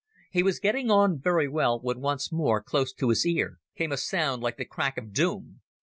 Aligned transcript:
He 0.31 0.41
was 0.41 0.59
getting 0.59 0.89
on 0.89 1.19
very 1.21 1.47
well, 1.47 1.79
when 1.79 1.99
once 1.99 2.31
more, 2.31 2.59
close 2.63 2.91
to 2.91 3.09
his 3.09 3.23
ear, 3.23 3.59
came 3.75 3.91
a 3.91 3.97
sound 3.97 4.41
like 4.41 4.57
the 4.57 4.65
crack 4.65 4.97
of 4.97 5.13
doom. 5.13 5.61